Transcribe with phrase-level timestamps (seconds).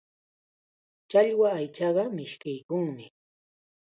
[1.09, 3.05] Challwa aychaqa mishkiykunmi.